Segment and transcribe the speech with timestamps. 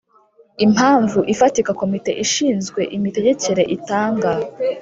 [0.65, 4.31] impamvu ifatika Komite ishinzwe imitegekere itanga